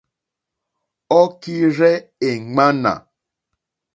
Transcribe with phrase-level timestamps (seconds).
[1.19, 1.93] Ɔ́ kírzɛ́
[2.27, 2.93] è ŋmánà.